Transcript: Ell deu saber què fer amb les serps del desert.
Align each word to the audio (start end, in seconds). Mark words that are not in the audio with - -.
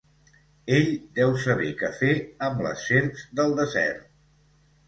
Ell 0.77 0.87
deu 1.19 1.33
saber 1.43 1.69
què 1.83 1.91
fer 1.99 2.11
amb 2.49 2.65
les 2.69 2.89
serps 2.89 3.29
del 3.41 3.55
desert. 3.63 4.05